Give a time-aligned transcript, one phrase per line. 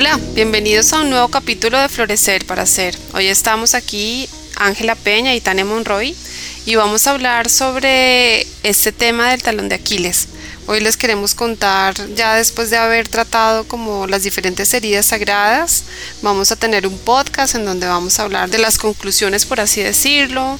[0.00, 2.96] Hola, bienvenidos a un nuevo capítulo de Florecer para Ser.
[3.12, 6.16] Hoy estamos aquí Ángela Peña y Tania Monroy
[6.64, 10.28] y vamos a hablar sobre este tema del talón de Aquiles.
[10.66, 15.84] Hoy les queremos contar, ya después de haber tratado como las diferentes heridas sagradas,
[16.22, 19.82] vamos a tener un podcast en donde vamos a hablar de las conclusiones, por así
[19.82, 20.58] decirlo,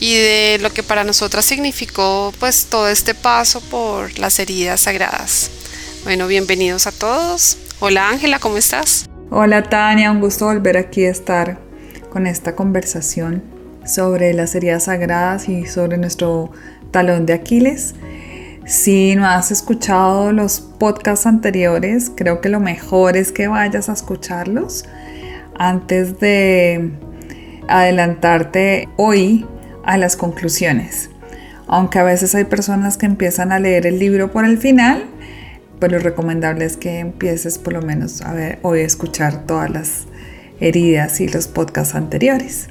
[0.00, 5.48] y de lo que para nosotras significó pues todo este paso por las heridas sagradas.
[6.02, 7.56] Bueno, bienvenidos a todos.
[7.82, 9.08] Hola Ángela, ¿cómo estás?
[9.30, 11.58] Hola Tania, un gusto volver aquí a estar
[12.10, 13.42] con esta conversación
[13.86, 16.50] sobre las heridas sagradas y sobre nuestro
[16.90, 17.94] talón de Aquiles.
[18.66, 23.94] Si no has escuchado los podcasts anteriores, creo que lo mejor es que vayas a
[23.94, 24.84] escucharlos
[25.58, 26.92] antes de
[27.66, 29.46] adelantarte hoy
[29.84, 31.08] a las conclusiones.
[31.66, 35.06] Aunque a veces hay personas que empiezan a leer el libro por el final,
[35.80, 40.06] pero lo recomendable es que empieces por lo menos a hoy a escuchar todas las
[40.60, 42.68] heridas y los podcasts anteriores,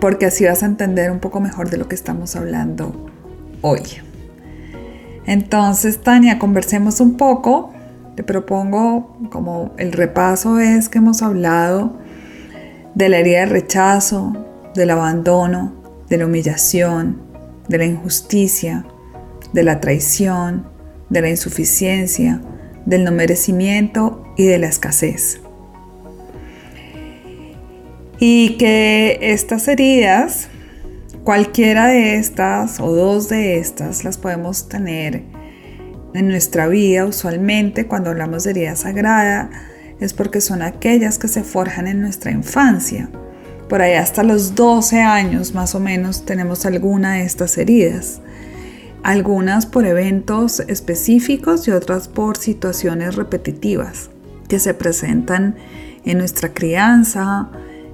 [0.00, 3.06] porque así vas a entender un poco mejor de lo que estamos hablando
[3.60, 3.82] hoy.
[5.26, 7.72] Entonces, Tania, conversemos un poco.
[8.16, 11.96] Te propongo, como el repaso es que hemos hablado
[12.94, 14.32] de la herida de rechazo,
[14.74, 15.72] del abandono,
[16.08, 17.22] de la humillación,
[17.68, 18.84] de la injusticia,
[19.52, 20.66] de la traición,
[21.12, 22.40] de la insuficiencia,
[22.86, 25.40] del no merecimiento y de la escasez.
[28.18, 30.48] Y que estas heridas,
[31.22, 35.22] cualquiera de estas o dos de estas, las podemos tener
[36.14, 39.50] en nuestra vida usualmente cuando hablamos de herida sagrada,
[40.00, 43.10] es porque son aquellas que se forjan en nuestra infancia.
[43.68, 48.20] Por ahí hasta los 12 años más o menos tenemos alguna de estas heridas
[49.02, 54.10] algunas por eventos específicos y otras por situaciones repetitivas
[54.48, 55.56] que se presentan
[56.04, 57.50] en nuestra crianza,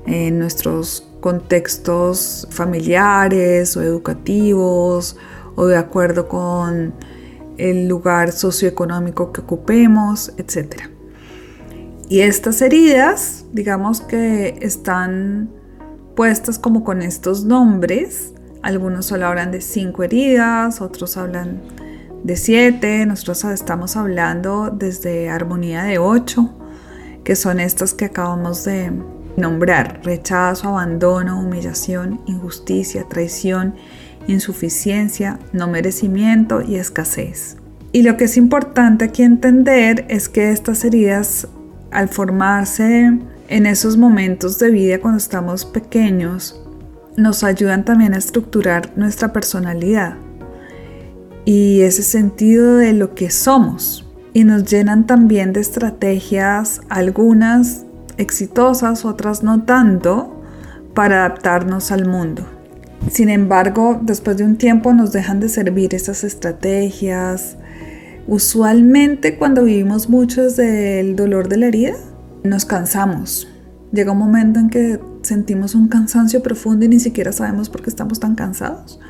[0.06, 5.16] en nuestros contextos familiares o educativos
[5.56, 6.94] o de acuerdo con
[7.56, 10.84] el lugar socioeconómico que ocupemos, etc.
[12.08, 15.50] Y estas heridas, digamos que están
[16.14, 18.32] puestas como con estos nombres,
[18.62, 21.60] algunos solo hablan de cinco heridas, otros hablan
[22.24, 26.50] de siete, nosotros estamos hablando desde armonía de ocho,
[27.24, 28.92] que son estas que acabamos de
[29.36, 33.74] nombrar, rechazo, abandono, humillación, injusticia, traición,
[34.26, 37.56] insuficiencia, no merecimiento y escasez.
[37.92, 41.48] Y lo que es importante aquí entender es que estas heridas,
[41.90, 46.60] al formarse en esos momentos de vida cuando estamos pequeños,
[47.18, 50.14] nos ayudan también a estructurar nuestra personalidad
[51.44, 57.86] y ese sentido de lo que somos y nos llenan también de estrategias, algunas
[58.18, 60.42] exitosas, otras no tanto,
[60.94, 62.46] para adaptarnos al mundo.
[63.10, 67.56] Sin embargo, después de un tiempo nos dejan de servir esas estrategias.
[68.26, 71.94] Usualmente cuando vivimos mucho desde el dolor de la herida,
[72.44, 73.48] nos cansamos.
[73.92, 77.90] Llega un momento en que sentimos un cansancio profundo y ni siquiera sabemos por qué
[77.90, 79.00] estamos tan cansados.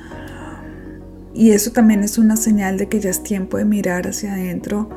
[1.34, 4.88] Y eso también es una señal de que ya es tiempo de mirar hacia adentro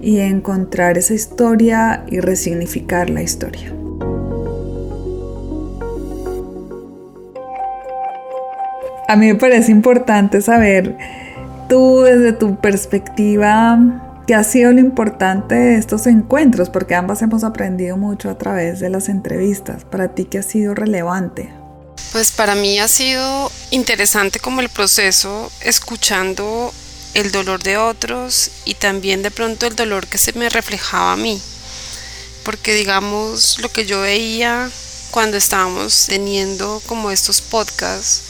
[0.00, 3.72] y encontrar esa historia y resignificar la historia.
[9.08, 10.96] A mí me parece importante saber
[11.68, 16.68] tú desde tu perspectiva ¿Qué ha sido lo importante de estos encuentros?
[16.68, 19.86] Porque ambas hemos aprendido mucho a través de las entrevistas.
[19.86, 21.50] Para ti, ¿qué ha sido relevante?
[22.12, 26.74] Pues para mí ha sido interesante como el proceso, escuchando
[27.14, 31.16] el dolor de otros y también de pronto el dolor que se me reflejaba a
[31.16, 31.40] mí.
[32.44, 34.68] Porque digamos, lo que yo veía
[35.10, 38.24] cuando estábamos teniendo como estos podcasts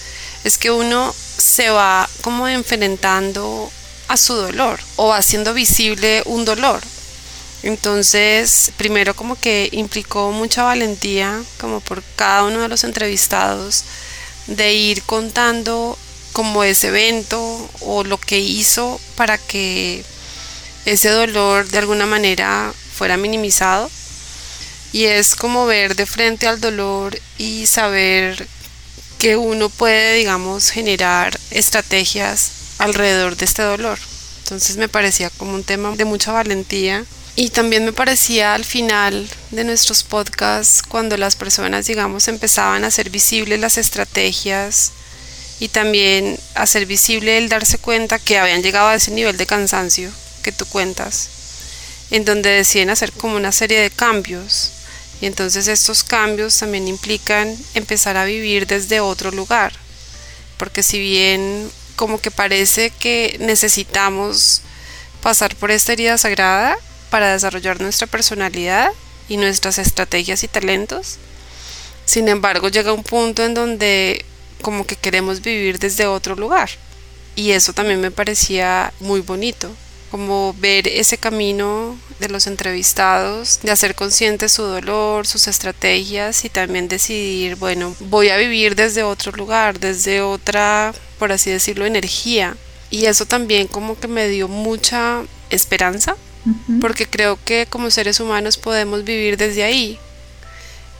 [0.45, 3.73] es que uno se va como enfrentando
[4.09, 6.83] a su dolor o haciendo visible un dolor.
[7.63, 13.85] Entonces, primero como que implicó mucha valentía, como por cada uno de los entrevistados,
[14.47, 15.99] de ir contando
[16.33, 20.05] como ese evento o lo que hizo para que
[20.85, 23.91] ese dolor de alguna manera fuera minimizado.
[24.93, 28.47] Y es como ver de frente al dolor y saber
[29.19, 33.99] que uno puede, digamos, generar estrategias alrededor de este dolor.
[34.45, 37.05] Entonces me parecía como un tema de mucha valentía
[37.37, 42.89] y también me parecía al final de nuestros podcasts cuando las personas, digamos, empezaban a
[42.89, 44.93] hacer visibles las estrategias
[45.61, 50.11] y también hacer visible el darse cuenta que habían llegado a ese nivel de cansancio
[50.43, 51.29] que tú cuentas,
[52.11, 54.73] en donde deciden hacer como una serie de cambios.
[55.21, 59.73] Y entonces estos cambios también implican empezar a vivir desde otro lugar,
[60.57, 64.63] porque si bien como que parece que necesitamos
[65.21, 66.79] pasar por esta herida sagrada
[67.11, 68.93] para desarrollar nuestra personalidad
[69.29, 71.17] y nuestras estrategias y talentos,
[72.05, 74.25] sin embargo llega un punto en donde
[74.63, 76.71] como que queremos vivir desde otro lugar.
[77.35, 79.69] Y eso también me parecía muy bonito,
[80.11, 86.49] como ver ese camino de los entrevistados, de hacer consciente su dolor, sus estrategias y
[86.49, 92.57] también decidir, bueno, voy a vivir desde otro lugar, desde otra, por así decirlo, energía.
[92.91, 96.17] Y eso también como que me dio mucha esperanza,
[96.81, 99.99] porque creo que como seres humanos podemos vivir desde ahí.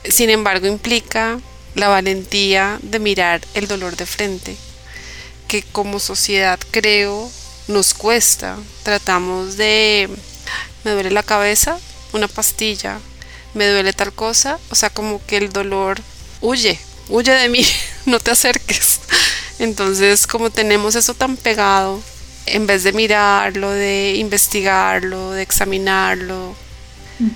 [0.07, 1.39] Sin embargo, implica
[1.75, 4.55] la valentía de mirar el dolor de frente,
[5.47, 7.31] que como sociedad creo
[7.69, 8.57] nos cuesta.
[8.83, 10.09] Tratamos de,
[10.83, 11.79] me duele la cabeza,
[12.11, 12.99] una pastilla,
[13.53, 16.01] me duele tal cosa, o sea, como que el dolor
[16.41, 16.77] huye,
[17.07, 17.65] huye de mí,
[18.05, 18.99] no te acerques.
[19.57, 22.01] Entonces, como tenemos eso tan pegado,
[22.45, 26.55] en vez de mirarlo, de investigarlo, de examinarlo,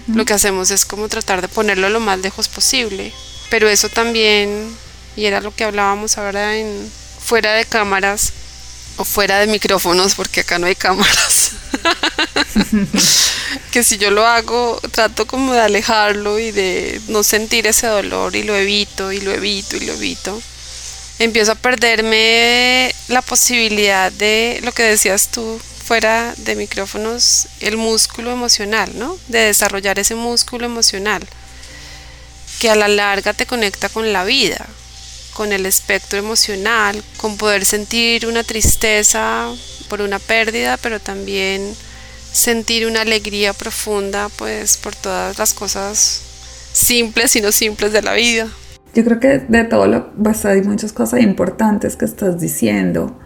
[0.08, 3.14] lo que hacemos es como tratar de ponerlo lo más lejos posible
[3.54, 4.76] pero eso también,
[5.16, 6.92] y era lo que hablábamos ahora en
[7.24, 8.34] fuera de cámaras
[8.98, 11.52] o fuera de micrófonos, porque acá no hay cámaras.
[13.72, 18.36] que si yo lo hago, trato como de alejarlo y de no sentir ese dolor
[18.36, 20.42] y lo evito y lo evito y lo evito.
[21.20, 28.32] Empiezo a perderme la posibilidad de lo que decías tú fuera de micrófonos, el músculo
[28.32, 29.18] emocional, ¿no?
[29.28, 31.28] De desarrollar ese músculo emocional
[32.60, 34.66] que a la larga te conecta con la vida,
[35.34, 39.50] con el espectro emocional, con poder sentir una tristeza
[39.90, 41.74] por una pérdida, pero también
[42.32, 46.22] sentir una alegría profunda pues por todas las cosas
[46.72, 48.48] simples y no simples de la vida.
[48.96, 53.20] Yo creo que de todo lo pues hay muchas cosas importantes que estás diciendo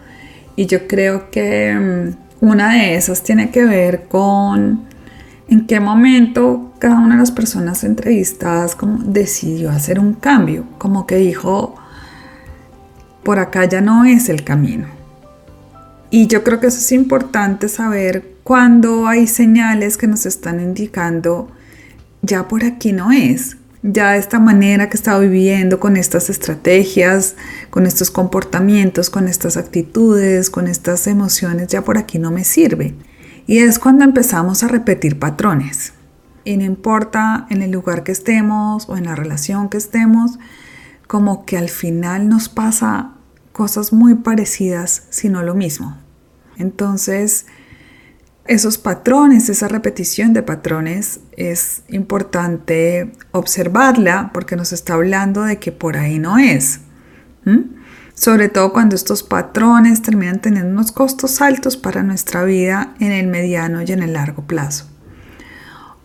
[0.56, 4.86] y yo creo que mm, una de esas tiene que ver con
[5.48, 11.06] en qué momento cada una de las personas entrevistadas como decidió hacer un cambio, como
[11.06, 11.74] que dijo,
[13.28, 14.86] por acá ya no es el camino.
[16.08, 21.50] Y yo creo que eso es importante saber cuando hay señales que nos están indicando,
[22.22, 27.36] ya por aquí no es, ya esta manera que estaba viviendo con estas estrategias,
[27.68, 32.94] con estos comportamientos, con estas actitudes, con estas emociones, ya por aquí no me sirve.
[33.46, 35.92] Y es cuando empezamos a repetir patrones.
[36.44, 40.38] Y no importa en el lugar que estemos o en la relación que estemos,
[41.06, 43.16] como que al final nos pasa
[43.58, 45.98] cosas muy parecidas, sino lo mismo.
[46.58, 47.46] Entonces,
[48.46, 55.72] esos patrones, esa repetición de patrones, es importante observarla porque nos está hablando de que
[55.72, 56.82] por ahí no es
[58.14, 63.28] sobre todo cuando estos patrones terminan teniendo unos costos altos para nuestra vida en el
[63.28, 64.86] mediano y en el largo plazo.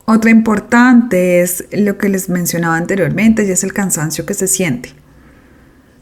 [0.05, 4.89] Otra importante es lo que les mencionaba anteriormente y es el cansancio que se siente.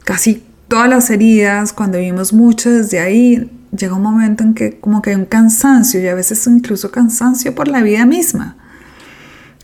[0.04, 5.02] Casi todas las heridas, cuando vivimos mucho desde ahí, llega un momento en que como
[5.02, 8.56] que hay un cansancio y a veces incluso cansancio por la vida misma,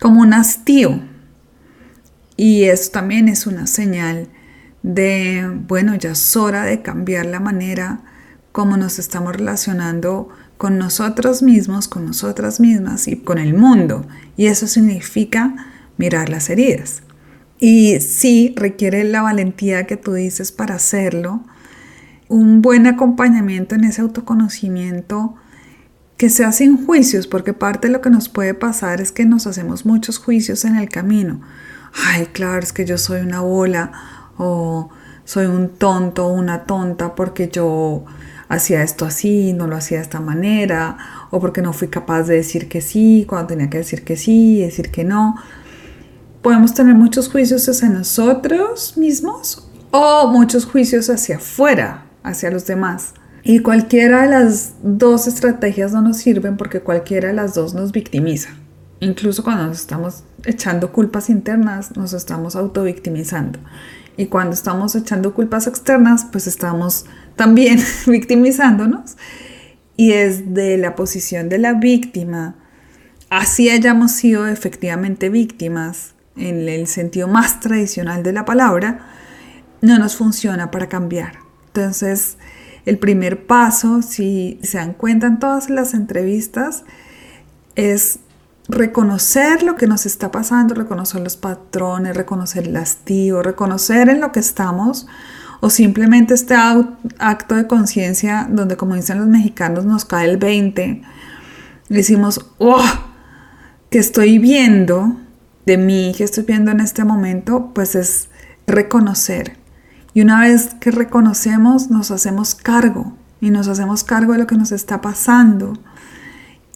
[0.02, 1.00] como un hastío.
[2.36, 4.28] Y eso también es una señal
[4.84, 8.02] de, bueno, ya es hora de cambiar la manera
[8.52, 14.06] como nos estamos relacionando con nosotros mismos, con nosotras mismas y con el mundo.
[14.36, 15.56] Y eso significa
[15.96, 17.02] mirar las heridas.
[17.60, 21.42] Y sí requiere la valentía que tú dices para hacerlo,
[22.30, 25.36] un buen acompañamiento en ese autoconocimiento
[26.18, 29.48] que sea sin juicios, porque parte de lo que nos puede pasar es que nos
[29.48, 31.42] hacemos muchos juicios en el camino.
[32.06, 33.92] Ay, claro, es que yo soy una bola
[34.38, 34.90] o
[35.26, 38.06] soy un tonto una tonta porque yo
[38.50, 40.98] hacía esto así, no lo hacía de esta manera,
[41.32, 44.62] o porque no fui capaz de decir que sí cuando tenía que decir que sí,
[44.62, 45.36] decir que no.
[46.48, 53.16] Podemos tener muchos juicios hacia nosotros mismos o muchos juicios hacia afuera, hacia los demás.
[53.44, 57.92] Y cualquiera de las dos estrategias no nos sirven porque cualquiera de las dos nos
[57.92, 58.52] victimiza.
[59.02, 63.60] Incluso cuando nos estamos echando culpas internas, nos estamos autovictimizando.
[64.16, 67.04] Y cuando estamos echando culpas externas, pues estamos
[67.36, 67.78] también
[68.08, 69.18] victimizándonos.
[69.98, 72.56] Y desde la posición de la víctima,
[73.30, 79.08] así hayamos sido efectivamente víctimas, en el sentido más tradicional de la palabra,
[79.82, 81.40] no nos funciona para cambiar.
[81.68, 82.38] Entonces,
[82.86, 86.84] el primer paso, si se dan cuenta en todas las entrevistas,
[87.76, 88.20] es
[88.68, 94.32] reconocer lo que nos está pasando, reconocer los patrones, reconocer el hastío, reconocer en lo
[94.32, 95.08] que estamos
[95.60, 96.56] o simplemente este
[97.18, 101.02] acto de conciencia donde como dicen los mexicanos nos cae el 20,
[101.90, 102.84] decimos, oh,
[103.90, 105.18] que estoy viendo
[105.68, 108.30] de mí, que estoy viendo en este momento, pues es
[108.68, 109.58] reconocer.
[110.14, 114.56] Y una vez que reconocemos, nos hacemos cargo y nos hacemos cargo de lo que
[114.56, 115.74] nos está pasando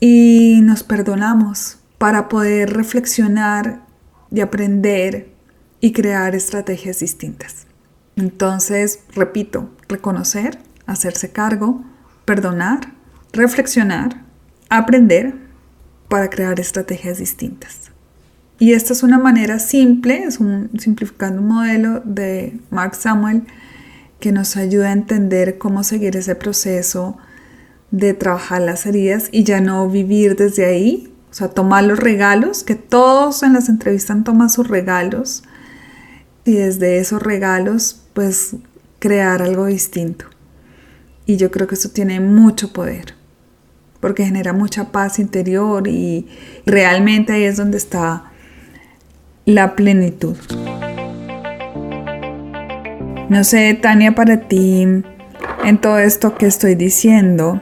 [0.01, 3.85] y nos perdonamos para poder reflexionar
[4.29, 5.33] y aprender
[5.79, 7.67] y crear estrategias distintas.
[8.17, 11.81] Entonces, repito, reconocer, hacerse cargo,
[12.25, 12.91] perdonar,
[13.31, 14.25] reflexionar,
[14.69, 15.33] aprender
[16.09, 17.90] para crear estrategias distintas.
[18.61, 20.37] Y esta es una manera simple, es
[20.77, 23.41] simplificando un modelo de Mark Samuel
[24.19, 27.17] que nos ayuda a entender cómo seguir ese proceso
[27.89, 32.63] de trabajar las heridas y ya no vivir desde ahí, o sea, tomar los regalos,
[32.63, 35.41] que todos en las entrevistas toman sus regalos
[36.45, 38.57] y desde esos regalos pues
[38.99, 40.25] crear algo distinto.
[41.25, 43.15] Y yo creo que eso tiene mucho poder,
[43.99, 46.27] porque genera mucha paz interior y
[46.67, 48.27] realmente ahí es donde está
[49.45, 50.37] la plenitud.
[53.29, 54.81] No sé, Tania, para ti,
[55.63, 57.61] en todo esto que estoy diciendo,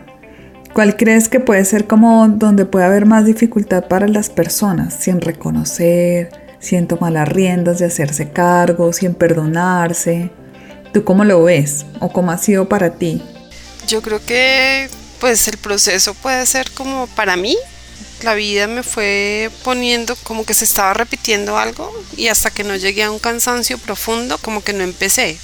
[0.74, 4.96] ¿cuál crees que puede ser como donde puede haber más dificultad para las personas?
[4.96, 10.32] Sin reconocer, sin tomar las riendas de hacerse cargo, sin perdonarse.
[10.92, 13.22] ¿Tú cómo lo ves o cómo ha sido para ti?
[13.88, 17.56] Yo creo que pues el proceso puede ser como para mí
[18.22, 22.76] la vida me fue poniendo como que se estaba repitiendo algo y hasta que no
[22.76, 25.40] llegué a un cansancio profundo como que no empecé.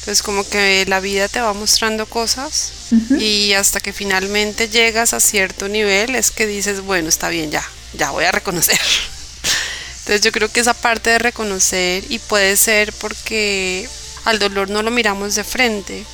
[0.00, 2.72] Entonces como que la vida te va mostrando cosas
[3.18, 7.64] y hasta que finalmente llegas a cierto nivel es que dices, bueno, está bien, ya,
[7.94, 8.78] ya voy a reconocer.
[10.00, 13.88] Entonces yo creo que esa parte de reconocer y puede ser porque
[14.26, 16.04] al dolor no lo miramos de frente,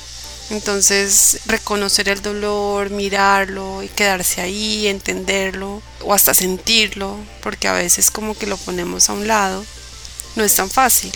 [0.51, 8.11] entonces, reconocer el dolor, mirarlo y quedarse ahí, entenderlo o hasta sentirlo, porque a veces
[8.11, 9.65] como que lo ponemos a un lado,
[10.35, 11.11] no es tan fácil.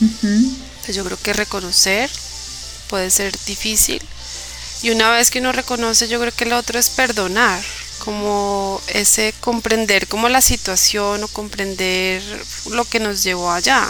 [0.00, 2.10] Entonces, yo creo que reconocer
[2.88, 4.02] puede ser difícil.
[4.82, 7.62] Y una vez que uno reconoce, yo creo que lo otro es perdonar,
[8.00, 12.22] como ese comprender como la situación o comprender
[12.70, 13.88] lo que nos llevó allá.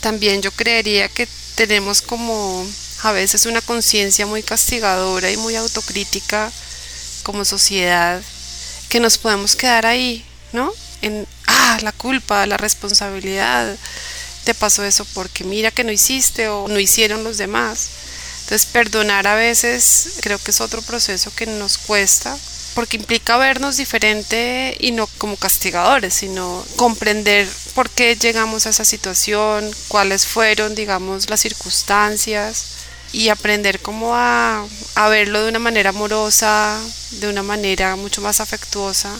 [0.00, 2.66] También yo creería que tenemos como
[3.04, 6.50] a veces una conciencia muy castigadora y muy autocrítica
[7.22, 8.22] como sociedad
[8.88, 10.72] que nos podemos quedar ahí, ¿no?
[11.02, 13.76] En, ah, la culpa, la responsabilidad,
[14.44, 17.90] te pasó eso porque mira que no hiciste o no hicieron los demás.
[18.44, 22.36] Entonces perdonar a veces creo que es otro proceso que nos cuesta
[22.74, 28.84] porque implica vernos diferente y no como castigadores, sino comprender por qué llegamos a esa
[28.84, 32.83] situación, cuáles fueron, digamos, las circunstancias
[33.14, 34.66] y aprender como a,
[34.96, 36.78] a verlo de una manera amorosa,
[37.20, 39.14] de una manera mucho más afectuosa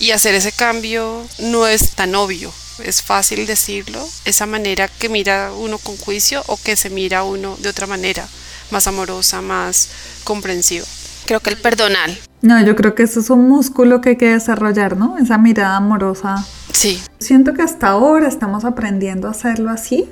[0.00, 2.50] y hacer ese cambio no es tan obvio,
[2.82, 7.56] es fácil decirlo, esa manera que mira uno con juicio o que se mira uno
[7.60, 8.26] de otra manera,
[8.70, 9.90] más amorosa, más
[10.24, 10.86] comprensiva.
[11.26, 12.10] Creo que el perdonar.
[12.40, 15.16] No, yo creo que eso es un músculo que hay que desarrollar, ¿no?
[15.18, 16.46] Esa mirada amorosa.
[16.72, 17.00] Sí.
[17.18, 20.08] Siento que hasta ahora estamos aprendiendo a hacerlo así,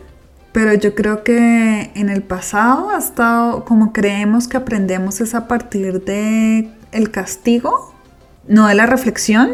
[0.52, 5.48] pero yo creo que en el pasado ha estado como creemos que aprendemos es a
[5.48, 7.94] partir de el castigo,
[8.46, 9.50] no de la reflexión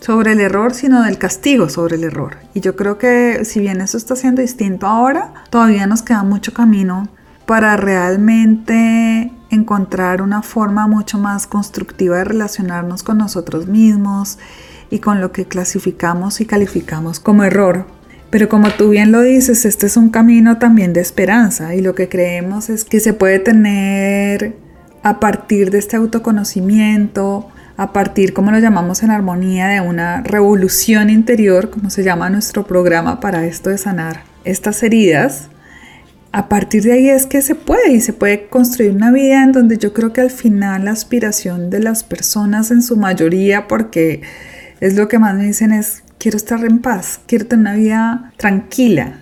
[0.00, 2.38] sobre el error, sino del castigo sobre el error.
[2.54, 6.52] Y yo creo que si bien eso está siendo distinto ahora, todavía nos queda mucho
[6.52, 7.08] camino
[7.46, 14.38] para realmente encontrar una forma mucho más constructiva de relacionarnos con nosotros mismos
[14.90, 17.99] y con lo que clasificamos y calificamos como error.
[18.30, 21.94] Pero como tú bien lo dices, este es un camino también de esperanza y lo
[21.94, 24.54] que creemos es que se puede tener
[25.02, 31.10] a partir de este autoconocimiento, a partir, como lo llamamos en armonía, de una revolución
[31.10, 35.48] interior, como se llama nuestro programa para esto de sanar estas heridas,
[36.32, 39.50] a partir de ahí es que se puede y se puede construir una vida en
[39.52, 44.22] donde yo creo que al final la aspiración de las personas en su mayoría, porque
[44.80, 48.32] es lo que más me dicen es, quiero estar en paz, quiero tener una vida
[48.36, 49.20] tranquila,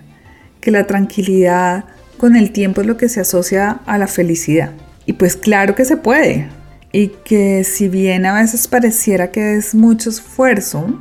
[0.60, 1.84] que la tranquilidad
[2.18, 4.72] con el tiempo es lo que se asocia a la felicidad.
[5.06, 6.48] Y pues claro que se puede.
[6.90, 11.00] Y que si bien a veces pareciera que es mucho esfuerzo,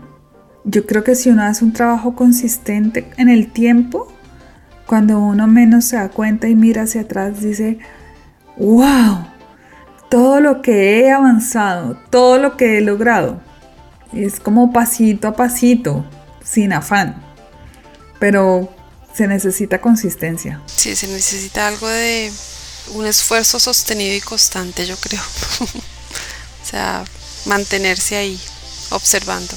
[0.63, 4.07] yo creo que si uno hace un trabajo consistente en el tiempo,
[4.85, 7.79] cuando uno menos se da cuenta y mira hacia atrás, dice,
[8.57, 9.25] wow,
[10.09, 13.46] todo lo que he avanzado, todo lo que he logrado.
[14.13, 16.05] Es como pasito a pasito,
[16.43, 17.23] sin afán.
[18.19, 18.73] Pero
[19.13, 20.61] se necesita consistencia.
[20.65, 22.31] Sí, se necesita algo de
[22.93, 25.21] un esfuerzo sostenido y constante, yo creo.
[26.61, 27.03] o sea,
[27.45, 28.39] mantenerse ahí,
[28.91, 29.53] observando.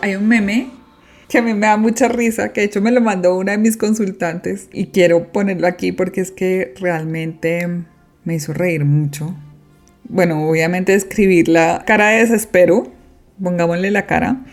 [0.00, 0.70] Hay un meme
[1.28, 3.58] que a mí me da mucha risa, que de hecho me lo mandó una de
[3.58, 7.84] mis consultantes y quiero ponerlo aquí porque es que realmente
[8.24, 9.34] me hizo reír mucho.
[10.04, 12.92] Bueno, obviamente escribir la cara de desespero,
[13.42, 14.44] pongámosle la cara.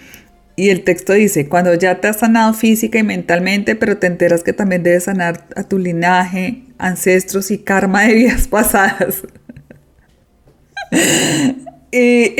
[0.55, 4.43] Y el texto dice, cuando ya te has sanado física y mentalmente, pero te enteras
[4.43, 9.23] que también debes sanar a tu linaje, ancestros y karma de vidas pasadas.
[11.91, 12.35] Y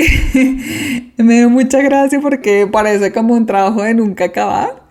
[1.17, 4.88] me dio mucha gracia porque parece como un trabajo de nunca acabar.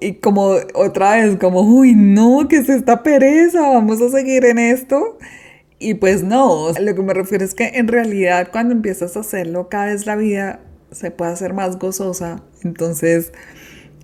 [0.00, 3.60] Y como otra vez, como, uy, no, ¿qué es esta pereza?
[3.60, 5.18] Vamos a seguir en esto.
[5.78, 9.68] Y pues no, lo que me refiero es que en realidad cuando empiezas a hacerlo,
[9.68, 10.60] cada vez la vida
[10.92, 12.42] se puede hacer más gozosa.
[12.62, 13.32] Entonces,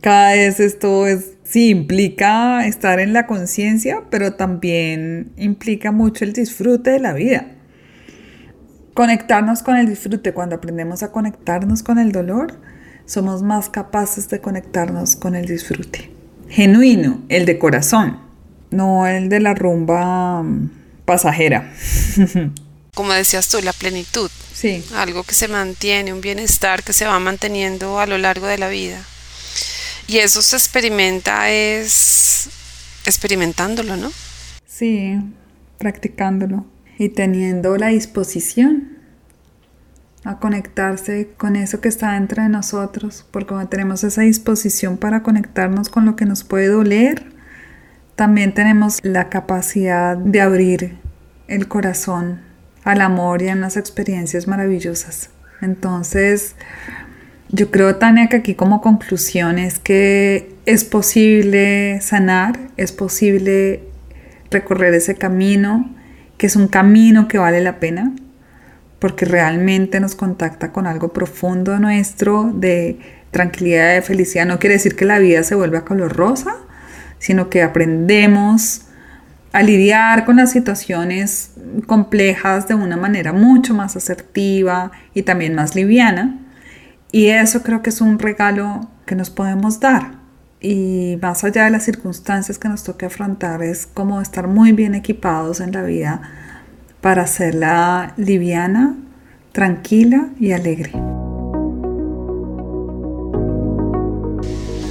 [0.01, 6.33] cada vez esto es, sí, implica estar en la conciencia, pero también implica mucho el
[6.33, 7.49] disfrute de la vida.
[8.95, 12.59] Conectarnos con el disfrute, cuando aprendemos a conectarnos con el dolor,
[13.05, 16.11] somos más capaces de conectarnos con el disfrute.
[16.49, 18.19] Genuino, el de corazón,
[18.71, 20.71] no el de la rumba mm,
[21.05, 21.73] pasajera.
[22.97, 24.31] Como decías tú, la plenitud.
[24.55, 24.83] Sí.
[24.95, 28.71] Algo que se mantiene, un bienestar que se va manteniendo a lo largo de la
[28.71, 29.05] vida.
[30.07, 32.49] Y eso se experimenta es
[33.05, 34.11] experimentándolo, ¿no?
[34.67, 35.19] Sí,
[35.77, 36.65] practicándolo
[36.97, 38.97] y teniendo la disposición
[40.25, 45.23] a conectarse con eso que está dentro de nosotros, porque cuando tenemos esa disposición para
[45.23, 47.27] conectarnos con lo que nos puede doler,
[48.15, 50.97] también tenemos la capacidad de abrir
[51.47, 52.46] el corazón
[52.87, 55.29] al amor y a unas experiencias maravillosas.
[55.61, 56.55] Entonces,
[57.51, 63.83] yo creo, Tania, que aquí como conclusión es que es posible sanar, es posible
[64.51, 65.91] recorrer ese camino
[66.39, 68.13] que es un camino que vale la pena,
[68.99, 72.99] porque realmente nos contacta con algo profundo nuestro de
[73.31, 74.47] tranquilidad, de felicidad.
[74.47, 76.57] No quiere decir que la vida se vuelva color rosa,
[77.19, 78.86] sino que aprendemos
[79.57, 81.53] a lidiar con las situaciones
[81.87, 86.39] complejas de una manera mucho más asertiva y también más liviana.
[87.11, 90.27] Y eso creo que es un regalo que nos podemos dar
[90.61, 94.95] y más allá de las circunstancias que nos toque afrontar, es como estar muy bien
[94.95, 96.21] equipados en la vida
[97.01, 98.95] para hacerla liviana,
[99.53, 100.93] tranquila y alegre.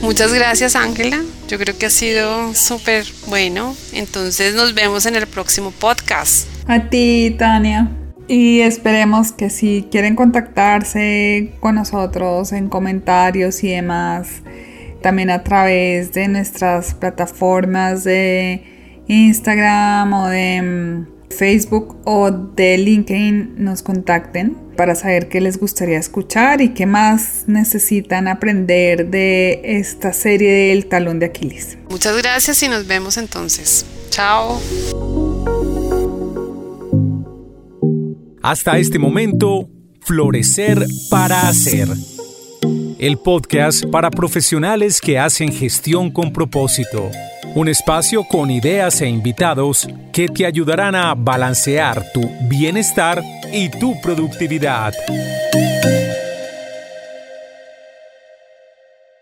[0.06, 5.26] Muchas gracias Ángela, yo creo que ha sido súper bueno, entonces nos vemos en el
[5.26, 6.48] próximo podcast.
[6.68, 7.90] A ti, Tania.
[8.28, 14.44] Y esperemos que si quieren contactarse con nosotros en comentarios y demás,
[15.02, 23.56] también a través de nuestras plataformas de Instagram o de mm, Facebook o de LinkedIn
[23.58, 30.14] nos contacten para saber qué les gustaría escuchar y qué más necesitan aprender de esta
[30.14, 31.78] serie del talón de Aquiles.
[31.90, 33.86] Muchas gracias y nos vemos entonces.
[34.10, 34.60] Chao.
[38.42, 39.70] Hasta este momento,
[40.02, 41.88] florecer para hacer
[43.00, 47.10] el podcast para profesionales que hacen gestión con propósito.
[47.56, 54.00] Un espacio con ideas e invitados que te ayudarán a balancear tu bienestar y tu
[54.02, 54.94] productividad.